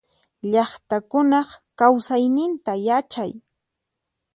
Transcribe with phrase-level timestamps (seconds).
[0.51, 1.49] Llaqtakunaq
[1.79, 3.31] kausayninta yachay.